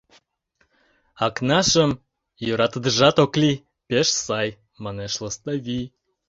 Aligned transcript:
—Акнашым 1.25 1.91
йӧратыдежат 2.45 3.15
ок 3.23 3.33
лий: 3.41 3.61
пеш 3.87 4.07
сай,— 4.25 4.49
манеш 4.83 5.13
Лыставий. 5.23 5.85